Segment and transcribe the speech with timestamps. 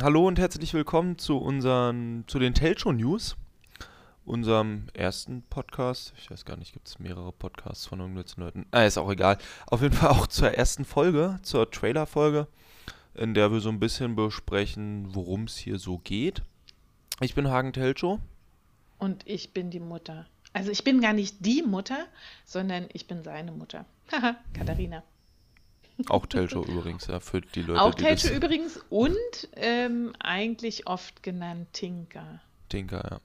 [0.00, 3.36] hallo und herzlich willkommen zu unseren, zu den Telcho News,
[4.24, 6.12] unserem ersten Podcast.
[6.18, 8.66] Ich weiß gar nicht, gibt es mehrere Podcasts von irgendwelchen Leuten?
[8.70, 9.38] Ah, ist auch egal.
[9.66, 12.46] Auf jeden Fall auch zur ersten Folge, zur Trailer-Folge,
[13.14, 16.42] in der wir so ein bisschen besprechen, worum es hier so geht.
[17.20, 18.20] Ich bin Hagen Telcho.
[18.98, 20.26] Und ich bin die Mutter.
[20.52, 22.06] Also ich bin gar nicht die Mutter,
[22.44, 23.84] sondern ich bin seine Mutter.
[24.12, 25.02] Haha, Katharina.
[26.08, 29.16] Auch Telcho übrigens, ja, für die Leute, Auch die Telcho übrigens und
[29.56, 32.40] ähm, eigentlich oft genannt Tinker.
[32.68, 33.20] Tinker,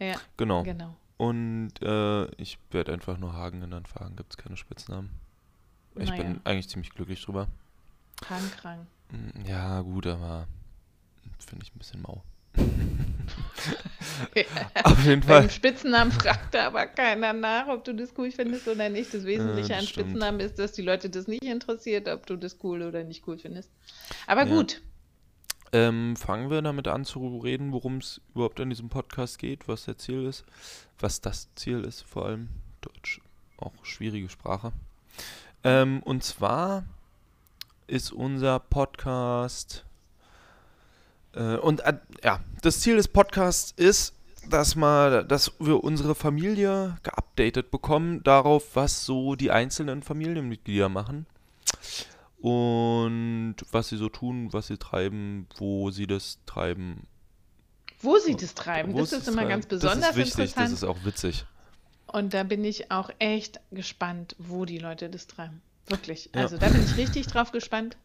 [0.00, 0.06] ja.
[0.06, 0.62] Ja, Genau.
[0.64, 0.96] genau.
[1.16, 3.86] Und äh, ich werde einfach nur Hagen genannt.
[3.88, 5.10] Für Hagen gibt es keine Spitznamen.
[5.96, 6.22] Ich Naja.
[6.24, 7.46] bin eigentlich ziemlich glücklich drüber.
[8.20, 8.50] Krank,
[9.10, 10.48] Mm, Ja, gut, aber
[11.38, 12.22] finde ich ein bisschen mau.
[14.82, 15.50] Auf jeden Beim Fall.
[15.50, 19.12] Spitznamen fragt da aber keiner nach, ob du das cool findest oder nicht.
[19.14, 20.08] Das Wesentliche das an stimmt.
[20.08, 23.38] Spitznamen ist, dass die Leute das nicht interessiert, ob du das cool oder nicht cool
[23.38, 23.70] findest.
[24.26, 24.54] Aber Ja.
[24.54, 24.80] gut,
[25.72, 29.86] Ähm, fangen wir damit an zu reden, worum es überhaupt in diesem Podcast geht, was
[29.86, 30.44] der Ziel ist,
[31.00, 32.48] was das Ziel ist, vor allem
[32.80, 33.20] Deutsch,
[33.56, 34.72] auch schwierige Sprache.
[35.64, 36.84] Ähm, und zwar
[37.88, 39.84] ist unser Podcast
[41.40, 44.14] und äh, ja, das Ziel des Podcasts ist,
[44.50, 51.26] dass mal, dass wir unsere Familie geupdatet bekommen darauf, was so die einzelnen Familienmitglieder machen
[52.38, 57.06] und was sie so tun, was sie treiben, wo sie das treiben.
[58.00, 59.48] wo sie das treiben, wo das ist immer treiben.
[59.48, 60.66] ganz besonders Das ist wichtig, interessant.
[60.66, 61.46] das ist auch witzig.
[62.06, 65.62] Und da bin ich auch echt gespannt, wo die Leute das treiben.
[65.86, 66.30] Wirklich.
[66.34, 66.42] Ja.
[66.42, 67.96] Also da bin ich richtig drauf gespannt.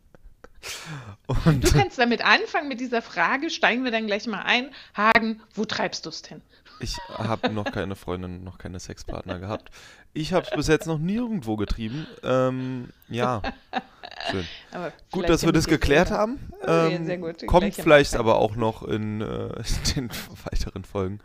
[1.46, 4.72] Und Du kannst damit anfangen mit dieser Frage, steigen wir dann gleich mal ein.
[4.96, 6.42] Hagen, wo treibst du es denn?
[6.80, 9.70] ich habe noch keine Freundin, noch keine Sexpartner gehabt.
[10.14, 12.08] Ich habe es bis jetzt noch nirgendwo getrieben.
[12.24, 13.42] Ähm, ja,
[14.32, 14.46] schön.
[14.72, 16.22] Aber Gut, dass wir das geklärt selber.
[16.22, 16.40] haben.
[16.66, 17.46] Ja, Ähm, sehr gut.
[17.48, 19.50] Kommt vielleicht aber auch noch in äh,
[19.96, 20.10] den
[20.46, 21.20] weiteren Folgen.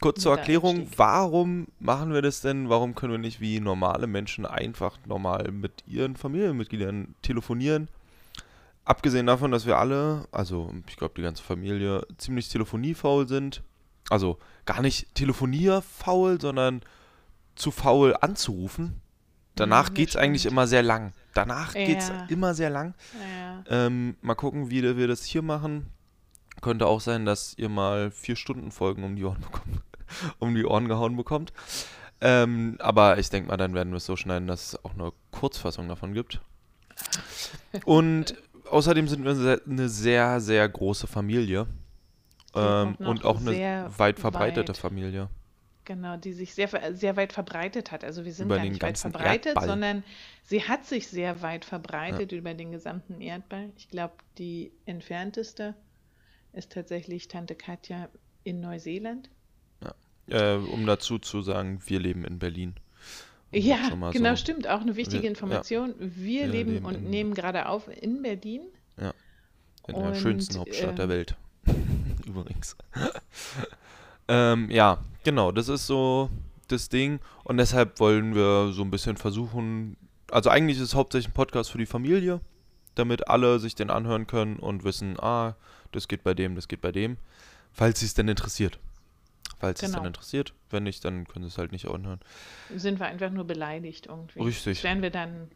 [0.00, 2.68] Kurz zur Erklärung, warum machen wir das denn?
[2.68, 7.88] Warum können wir nicht wie normale Menschen einfach normal mit ihren Familienmitgliedern telefonieren?
[8.86, 13.62] Abgesehen davon, dass wir alle, also ich glaube die ganze Familie, ziemlich telefoniefaul sind.
[14.10, 16.80] Also gar nicht telefonierfaul, sondern
[17.56, 19.00] zu faul anzurufen.
[19.56, 21.12] Danach Mhm, geht es eigentlich immer sehr lang.
[21.34, 22.26] Danach geht es Ja.
[22.28, 22.94] immer sehr lang.
[23.68, 25.86] Ja, Ähm, mal gucken, wie wir das hier machen.
[26.60, 29.82] Könnte auch sein, dass ihr mal vier Stunden Folgen um die Ohren bekommt,
[30.38, 31.52] um die Ohren gehauen bekommt.
[32.20, 35.12] Ähm, aber ich denke mal, dann werden wir es so schneiden, dass es auch eine
[35.32, 36.40] Kurzfassung davon gibt.
[37.84, 38.36] Und
[38.70, 41.66] außerdem sind wir eine sehr, sehr große Familie.
[42.54, 45.28] Ähm, und auch eine weit verbreitete weit Familie.
[45.84, 48.02] genau, die sich sehr, sehr weit verbreitet hat.
[48.02, 49.66] Also wir sind Über gar nicht weit verbreitet, Erdball.
[49.66, 50.04] sondern
[50.42, 53.70] sie hat sich sehr weit verbreitet über den gesamten Erdball.
[53.76, 55.74] Ich glaube, die entfernteste
[56.52, 58.08] ist tatsächlich Tante Katja
[58.42, 59.28] in Neuseeland.
[60.28, 62.74] Äh, um dazu zu sagen, wir leben in Berlin.
[63.52, 64.68] Ja, genau, so- stimmt.
[64.68, 65.30] Auch eine wichtige Wir- ja.
[65.30, 65.94] Information.
[65.98, 68.62] Wir, Wir leben, leben und in- nehmen gerade auf in Berlin.
[69.88, 71.36] In der Und, schönsten Hauptstadt der ähm, Welt.
[72.26, 72.76] Übrigens.
[74.28, 76.28] ähm, ja, genau, das ist so
[76.68, 77.20] das Ding.
[77.44, 79.96] Und deshalb wollen wir so ein bisschen versuchen.
[80.30, 82.40] Also eigentlich ist es hauptsächlich ein Podcast für die Familie,
[82.96, 85.54] damit alle sich den anhören können und wissen, ah,
[85.92, 87.16] das geht bei dem, das geht bei dem.
[87.72, 88.80] Falls sie es denn interessiert.
[89.58, 89.98] Falls es Genau.
[90.00, 90.52] dann interessiert.
[90.70, 92.20] Wenn nicht, dann können sie es halt nicht anhören.
[92.74, 94.40] Sind wir einfach nur beleidigt irgendwie.
[94.42, 94.78] Richtig.
[94.78, 95.50] Das werden wir dann,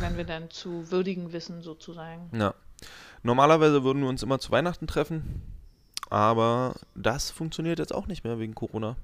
[0.00, 2.30] werden wir dann zu würdigen wissen, sozusagen.
[2.38, 2.54] Ja.
[3.22, 5.42] Normalerweise würden wir uns immer zu Weihnachten treffen,
[6.10, 8.96] aber das funktioniert jetzt auch nicht mehr wegen Corona.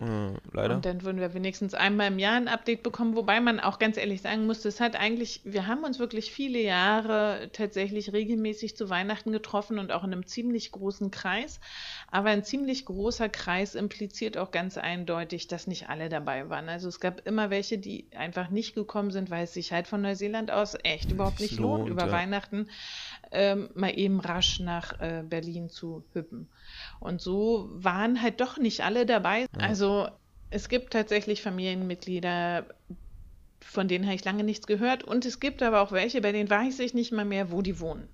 [0.00, 0.74] Äh, leider.
[0.74, 3.96] Und dann würden wir wenigstens einmal im Jahr ein Update bekommen, wobei man auch ganz
[3.96, 8.90] ehrlich sagen muss, das hat eigentlich, wir haben uns wirklich viele Jahre tatsächlich regelmäßig zu
[8.90, 11.60] Weihnachten getroffen und auch in einem ziemlich großen Kreis.
[12.10, 16.68] Aber ein ziemlich großer Kreis impliziert auch ganz eindeutig, dass nicht alle dabei waren.
[16.68, 20.02] Also es gab immer welche, die einfach nicht gekommen sind, weil es sich halt von
[20.02, 22.12] Neuseeland aus echt überhaupt Nicht lohnt, lohnt, über ja.
[22.12, 22.68] Weihnachten
[23.30, 26.48] ähm, mal eben rasch nach äh, Berlin zu hüppen.
[27.00, 29.46] Und so waren halt doch nicht alle dabei.
[29.58, 29.83] Also
[30.50, 32.66] es gibt tatsächlich Familienmitglieder,
[33.60, 35.02] von denen habe ich lange nichts gehört.
[35.02, 37.80] Und es gibt aber auch welche, bei denen weiß ich nicht mal mehr, wo die
[37.80, 38.08] wohnen.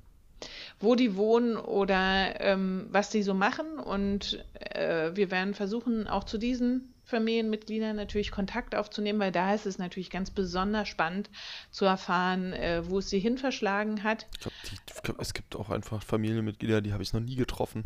[0.79, 3.79] Wo die wohnen oder ähm, was die so machen.
[3.79, 9.67] Und äh, wir werden versuchen, auch zu diesen Familienmitgliedern natürlich Kontakt aufzunehmen, weil da ist
[9.67, 11.29] es natürlich ganz besonders spannend
[11.71, 14.27] zu erfahren, äh, wo es sie hin verschlagen hat.
[14.33, 17.85] Ich glaube, glaub, es gibt auch einfach Familienmitglieder, die habe ich noch nie getroffen,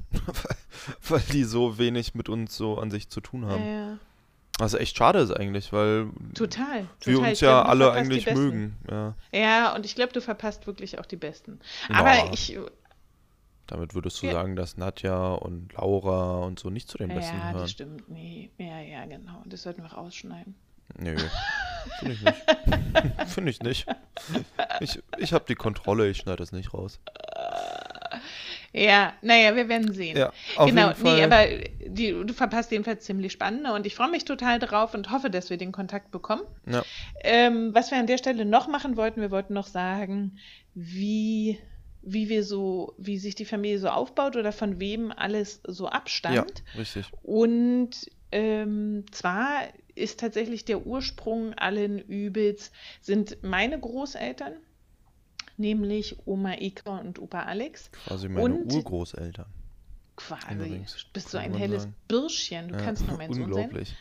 [1.08, 3.66] weil, die so wenig mit uns so an sich zu tun haben.
[3.66, 3.98] Ja,
[4.58, 6.86] Was echt schade ist eigentlich, weil total.
[7.02, 7.30] wir total.
[7.30, 8.76] uns ja glaub, alle eigentlich mögen.
[8.90, 9.14] Ja.
[9.32, 11.58] Ja, und ich glaube, du verpasst wirklich auch die Besten.
[11.88, 11.96] Ja.
[11.96, 12.56] Aber ich,
[13.66, 14.32] Damit würdest du Ja.
[14.32, 17.62] sagen, dass Nadja und Laura und so nicht zu den Besten Ja, gehören.
[17.62, 18.08] das stimmt.
[18.10, 19.42] Nee, ja, ja, genau.
[19.46, 20.54] Das sollten wir rausschneiden.
[20.98, 21.16] Nö,
[21.98, 22.36] finde ich nicht.
[23.26, 23.86] finde ich nicht.
[24.80, 27.00] Ich, ich habe die Kontrolle, ich schneide das nicht raus.
[28.72, 30.16] Ja, naja, wir werden sehen.
[30.16, 30.32] Ja,
[30.64, 31.46] genau, nee, aber
[31.86, 35.48] die, du verpasst jedenfalls ziemlich spannende und ich freue mich total drauf und hoffe, dass
[35.48, 36.42] wir den Kontakt bekommen.
[36.66, 36.82] ja,
[37.22, 40.38] Ähm, was wir an der Stelle noch machen wollten, wir wollten noch sagen,
[40.74, 41.58] wie,
[42.06, 45.92] wie wir so, wie sich die Familie so aufbaut oder von wem alles so ja,
[45.92, 46.62] abstammt.
[46.76, 47.06] richtig.
[47.22, 47.90] Und
[48.32, 49.62] ähm, zwar
[49.94, 54.54] ist tatsächlich der Ursprung allen Übels, sind meine Großeltern,
[55.56, 57.90] nämlich Oma Ika und Opa Alex.
[57.92, 59.46] Quasi meine Und- Urgroßeltern.
[60.16, 61.94] Quasi, Übrigens, bist du kann ein helles sagen.
[62.06, 63.64] Birschchen, du Ja, kannst nur mein Sohn sein.
[63.64, 63.94] Unglaublich.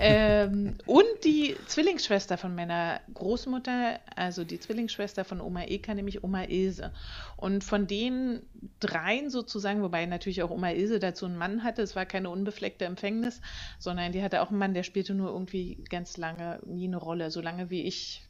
[0.00, 6.44] Ähm, und die Zwillingsschwester von meiner Großmutter, also die Zwillingsschwester von Oma Eka, nämlich Oma
[6.44, 6.92] Ilse.
[7.36, 8.42] Und von den
[8.78, 12.84] dreien sozusagen, wobei natürlich auch Oma Ilse dazu einen Mann hatte, es war keine unbefleckte
[12.84, 13.40] Empfängnis,
[13.80, 17.32] sondern die hatte auch einen Mann, der spielte nur irgendwie ganz lange nie eine Rolle.
[17.32, 18.22] Solange wie ich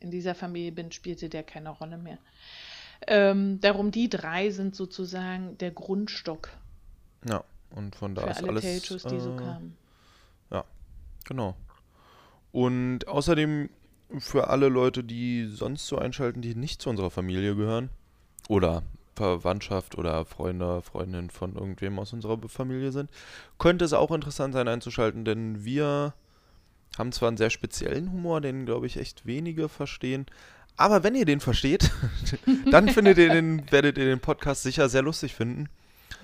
[0.00, 2.18] in dieser Familie bin, spielte der keine Rolle mehr.
[3.06, 6.48] Ähm, darum, die drei sind sozusagen der Grundstock
[7.28, 7.44] Ja,
[7.76, 8.62] und von da für ist alle alles.
[8.62, 9.76] Telchos, die so äh, kamen.
[11.28, 11.54] Genau.
[12.52, 13.68] Und außerdem
[14.18, 17.90] für alle Leute, die sonst so einschalten, die nicht zu unserer Familie gehören
[18.48, 18.82] oder
[19.14, 23.10] Verwandtschaft oder Freunde, Freundinnen von irgendwem aus unserer Familie sind,
[23.58, 26.14] könnte es auch interessant sein einzuschalten, denn wir
[26.96, 30.24] haben zwar einen sehr speziellen Humor, den glaube ich echt wenige verstehen,
[30.78, 31.90] aber wenn ihr den versteht,
[32.70, 35.68] dann findet ihr den, werdet ihr den Podcast sicher sehr lustig finden.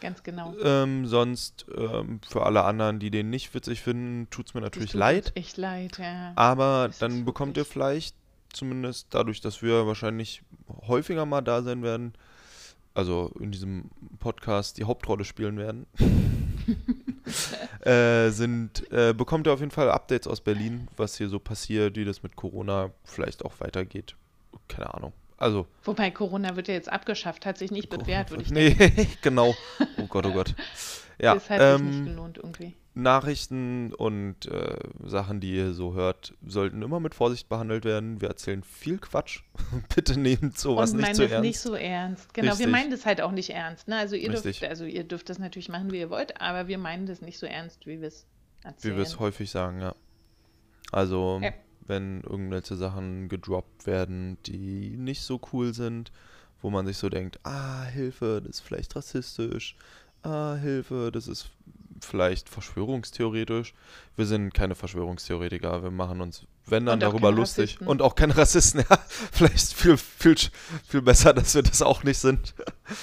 [0.05, 0.55] Ganz genau.
[0.63, 4.91] Ähm, sonst ähm, für alle anderen, die den nicht witzig finden, tut es mir natürlich
[4.91, 5.33] tut leid.
[5.35, 6.35] Echt leid, ja.
[6.37, 8.15] Aber Das dann bekommt ihr vielleicht,
[8.53, 10.43] zumindest dadurch, dass wir wahrscheinlich
[10.87, 12.13] häufiger mal da sein werden,
[12.93, 13.91] also in diesem
[14.21, 15.87] Podcast die Hauptrolle spielen werden,
[17.81, 21.97] äh, sind, äh, bekommt ihr auf jeden Fall Updates aus Berlin, was hier so passiert,
[21.97, 24.17] wie das mit Corona vielleicht auch weitergeht.
[24.69, 25.15] Keine Ahnung.
[25.37, 29.07] Also, Wobei Corona wird ja jetzt abgeschafft, hat sich nicht bewährt, würde ich nee, denken.
[29.23, 29.55] genau.
[29.99, 30.55] Oh Gott, oh Gott.
[31.21, 32.75] Ja, das hat sich nicht ähm, gelohnt irgendwie.
[32.97, 38.21] Nachrichten und äh, Sachen, die ihr so hört, sollten immer mit Vorsicht behandelt werden.
[38.21, 39.43] Wir erzählen viel Quatsch.
[39.95, 41.45] Bitte nehmt sowas Und nicht zu es ernst.
[41.45, 42.33] nicht so ernst.
[42.35, 42.67] Genau, Richtig.
[42.67, 43.89] wir meinen das halt auch nicht ernst.
[43.89, 43.97] Ne?
[43.97, 44.61] Also, ihr Richtig.
[44.61, 47.39] dürft, also ihr dürft das natürlich machen, wie ihr wollt, aber wir meinen das nicht
[47.39, 48.27] so ernst, wie wir es
[48.63, 48.97] Wie erzählen.
[48.97, 49.95] wir es häufig sagen, ja.
[50.93, 51.53] Also, Ja.
[51.87, 56.13] Wenn irgendwelche Sachen gedroppt werden, die nicht so cool sind,
[56.61, 59.77] wo man sich so denkt, ah, Hilfe, das ist vielleicht rassistisch,
[60.23, 61.51] ah, Hilfe, das ist
[62.01, 63.75] vielleicht verschwörungstheoretisch.
[64.17, 67.65] Wir sind keine Verschwörungstheoretiker, wir machen uns, wenn dann, darüber lustig.
[67.65, 67.87] Rassisten.
[67.87, 68.99] Und auch keine Rassisten, ja.
[69.33, 70.37] Vielleicht viel, viel,
[70.87, 72.55] viel besser, dass wir das auch nicht sind.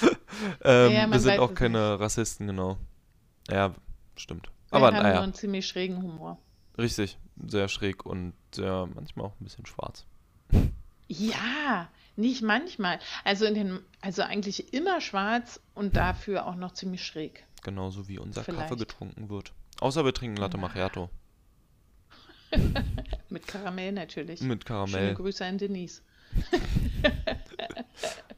[0.64, 2.78] ähm, Ja, wir sind auch keine Rassisten, genau.
[3.48, 3.74] Ja,
[4.16, 4.50] stimmt.
[4.70, 5.14] Wir Aber haben naja.
[5.14, 6.38] nur einen ziemlich schrägen Humor.
[6.78, 10.06] Richtig, sehr schräg und sehr manchmal auch ein bisschen schwarz.
[11.08, 12.98] Ja, nicht manchmal.
[13.24, 17.44] Also in den, also eigentlich immer schwarz und dafür auch noch ziemlich schräg.
[17.62, 18.78] Genauso wie unser Kaffee Vielleicht.
[18.78, 19.52] getrunken wird.
[19.80, 20.58] Außer wir trinken Latte.
[20.58, 21.10] Macchiato.
[23.28, 24.40] Mit Karamell natürlich.
[24.40, 25.14] Mit Schöne Karamell.
[25.14, 26.02] Grüße an Denise.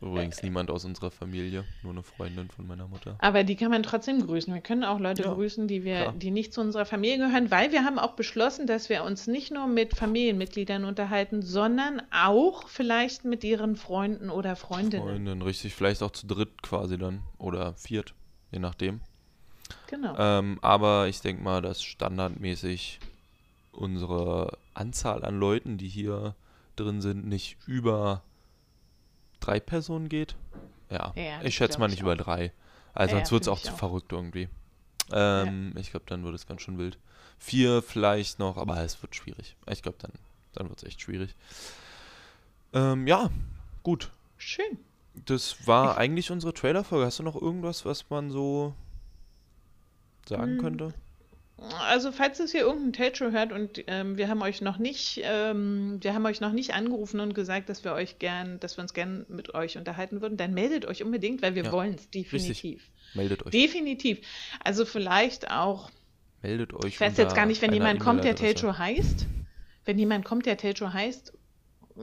[0.05, 3.17] Übrigens niemand aus unserer Familie, nur eine Freundin von meiner Mutter.
[3.21, 4.53] Aber die kann man trotzdem grüßen.
[4.53, 6.13] Wir können auch Leute Ja, grüßen, die wir, klar.
[6.13, 9.51] die nicht zu unserer Familie gehören, weil wir haben auch beschlossen, dass wir uns nicht
[9.51, 15.05] nur mit Familienmitgliedern unterhalten, sondern auch vielleicht mit ihren Freunden oder Freundinnen.
[15.05, 17.23] Freundin, richtig, vielleicht auch zu dritt quasi dann.
[17.39, 18.15] Oder viert,
[18.53, 19.01] je nachdem.
[19.89, 20.15] Genau.
[20.19, 23.01] Ähm, aber ich denke mal, dass standardmäßig
[23.73, 26.34] unsere Anzahl an Leuten, die hier
[26.77, 28.23] drin sind, nicht über
[29.46, 30.34] drei Personen geht.
[30.91, 32.53] Ja, Ja, ich schätze mal nicht ich über drei.
[32.93, 34.48] Also Ja, sonst wird es auch ich zu verrückt irgendwie.
[35.13, 36.98] Ähm, Ich glaube, dann wird es ganz schön wild.
[37.39, 39.56] Vier vielleicht noch, aber es wird schwierig.
[39.70, 40.13] Ich glaube, dann,
[40.53, 41.34] dann wird es echt schwierig.
[42.72, 43.31] Ähm, ja,
[43.82, 44.10] gut.
[44.36, 44.79] Schön.
[45.27, 47.06] Das war eigentlich unsere Trailer-Folge.
[47.06, 48.74] Hast du noch irgendwas, was man so
[50.27, 50.58] sagen Hm.
[50.58, 50.94] könnte?
[51.56, 55.99] Also falls es hier irgendein Telcho hört und ähm, wir haben euch noch nicht, ähm,
[56.03, 58.93] wir haben euch noch nicht angerufen und gesagt, dass wir euch gern, dass wir uns
[58.93, 62.91] gern mit euch unterhalten würden, dann meldet euch unbedingt, weil wir Ja, wollen es definitiv.
[63.15, 63.53] Meldet euch.
[63.53, 64.19] Definitiv.
[64.65, 65.91] Also vielleicht auch,
[66.43, 66.87] Meldet euch.
[66.87, 68.34] ich weiß jetzt gar nicht, wenn jemand kommt, der.
[68.34, 69.27] Telcho heißt.
[69.84, 71.32] Wenn jemand kommt, der Telcho heißt,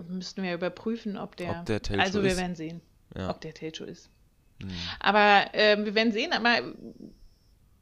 [0.08, 1.60] müssten wir überprüfen, ob der.
[1.60, 2.38] Ob der Telcho also wir ist.
[2.39, 2.81] werden sehen,
[3.17, 3.29] Ja.
[3.29, 4.10] ob der Telcho ist.
[4.62, 4.70] Hm.
[5.00, 6.74] Aber ähm, wir werden sehen, aber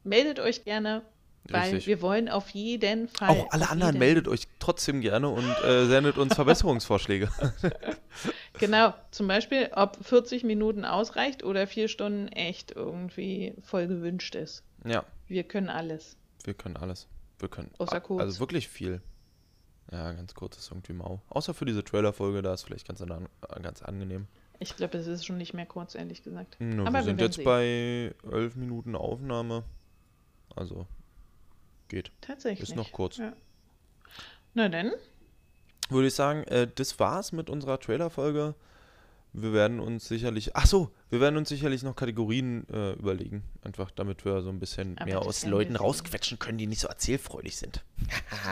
[0.02, 1.02] meldet euch gerne
[1.48, 1.86] Weil Richtig.
[1.86, 3.30] wir wollen auf jeden Fall.
[3.30, 7.28] Auch alle anderen jeden- meldet euch trotzdem gerne und äh, sendet uns Verbesserungsvorschläge.
[8.58, 14.64] Genau, zum Beispiel, ob 40 Minuten ausreicht oder vier Stunden echt irgendwie voll gewünscht ist.
[14.84, 16.16] ja, Wir können alles.
[16.44, 17.06] wir können alles.
[17.38, 18.20] Wir können Außer kurz.
[18.20, 19.00] also wirklich viel.
[19.90, 21.22] Ja, ganz kurz ist irgendwie mau.
[21.30, 23.28] Außer für diese Trailer-Folge, da ist vielleicht ganz, an,
[23.62, 24.26] ganz angenehm.
[24.58, 26.56] Ich glaube, es ist schon nicht mehr kurz, ehrlich gesagt.
[26.58, 27.44] Nö, Aber wir sind werden jetzt sehen.
[27.44, 29.62] bei 11 Minuten Aufnahme.
[30.54, 30.86] Also
[31.90, 32.10] geht.
[32.22, 32.70] Tatsächlich.
[32.70, 33.18] Ist noch kurz.
[33.18, 33.34] Ja.
[34.54, 34.92] Na dann,
[35.90, 38.54] Würde ich sagen, äh, das war's mit unserer Trailer-Folge.
[39.32, 43.92] Wir werden uns sicherlich, ach so, wir werden uns sicherlich noch Kategorien äh, überlegen, einfach
[43.92, 47.56] damit wir so ein bisschen Aber mehr aus Leuten rausquetschen können, die nicht so erzählfreudig
[47.56, 47.84] sind.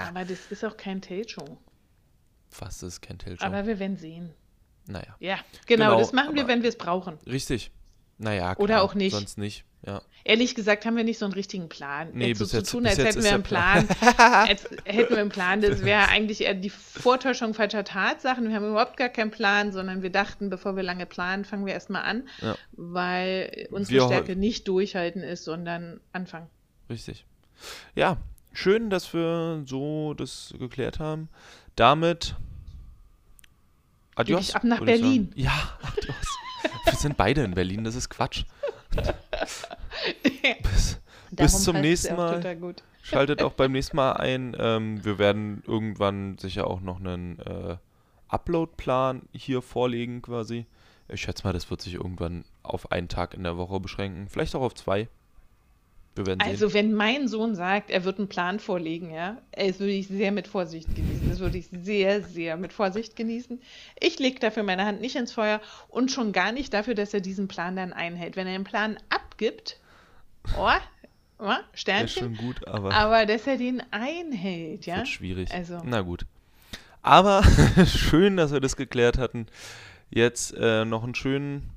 [0.06, 1.58] aber das ist auch kein Tale-Show.
[2.50, 3.44] Fast ist kein Tellshow.
[3.44, 4.30] Aber wir werden sehen.
[4.86, 7.18] Naja, Ja, genau, Genau, das machen wir, wenn wir es brauchen.
[7.26, 7.70] richtig.
[8.18, 9.12] Naja, klar, Oder auch nicht.
[9.14, 10.02] Sonst nicht, ja.
[10.24, 12.10] Ehrlich gesagt haben wir nicht so einen richtigen Plan.
[12.12, 13.86] Nee, Jetzt so bis zu jetzt- tun, bis als hätten wir einen Plan.
[13.86, 14.14] Plan.
[14.48, 15.60] als hätten wir einen Plan.
[15.62, 18.48] Das wäre eigentlich eher die Vortäuschung falscher Tatsachen.
[18.48, 21.72] Wir haben überhaupt gar keinen Plan, sondern wir dachten, bevor wir lange planen, fangen wir
[21.72, 22.56] erstmal an, Ja.
[22.72, 26.48] weil unsere Wir- Stärke nicht durchhalten ist, sondern anfangen.
[26.90, 27.24] Richtig.
[27.94, 28.18] Ja,
[28.52, 31.28] schön, dass wir so das geklärt haben.
[31.76, 32.34] Damit
[34.16, 34.48] adios.
[34.50, 35.32] ich ab nach Berlin.
[35.34, 36.16] Ja, adios.
[36.84, 38.44] wir sind beide in Berlin, das ist Quatsch.
[40.62, 41.00] Bis,
[41.30, 42.42] bis zum nächsten Mal.
[43.02, 44.56] Schaltet auch beim nächsten Mal ein.
[44.58, 47.76] Ähm, wir werden irgendwann sicher auch noch einen äh,
[48.28, 50.66] Upload-Plan hier vorlegen quasi.
[51.08, 54.28] Ich schätze mal, das wird sich irgendwann auf einen Tag in der Woche beschränken.
[54.28, 55.08] Vielleicht auch auf zwei.
[56.14, 56.50] Wir werden sehen.
[56.50, 60.32] Also, wenn mein Sohn sagt, er wird einen Plan vorlegen, ja, das würde ich sehr
[60.32, 61.17] mit Vorsicht genießen.
[61.28, 63.60] Das würde ich sehr, sehr mit Vorsicht genießen.
[64.00, 67.20] Ich lege dafür meine Hand nicht ins Feuer und schon gar nicht dafür, dass er
[67.20, 68.36] diesen Plan dann einhält.
[68.36, 69.78] Wenn er den Plan abgibt,
[70.56, 70.70] oh,
[71.38, 74.96] oh Ist Sternchen, schon gut, aber, aber dass er den einhält, ja.
[74.98, 75.52] wird schwierig.
[75.52, 75.80] Also.
[75.84, 76.26] Na gut.
[77.02, 77.42] Aber
[77.86, 79.46] schön, dass wir das geklärt hatten.
[80.10, 81.70] Jetzt äh, noch einen schönen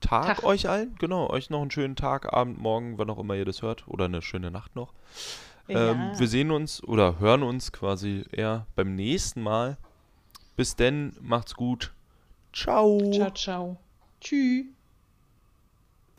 [0.00, 0.44] Tag, Tag.
[0.44, 0.94] euch allen.
[0.98, 3.86] Genau, euch noch einen schönen Tag, Abend, Morgen, wann auch immer ihr das hört.
[3.88, 4.92] Oder eine schöne Nacht noch.
[5.68, 6.18] Ähm, Ja.
[6.18, 9.78] wir sehen uns oder hören uns quasi eher beim nächsten Mal.
[10.56, 11.92] Bis denn, macht's gut.
[12.52, 12.98] Ciao.
[13.12, 13.76] Ciao, ciao.
[14.20, 14.66] Tschüss.